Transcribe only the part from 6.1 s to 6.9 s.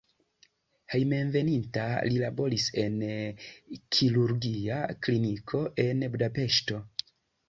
Budapeŝto.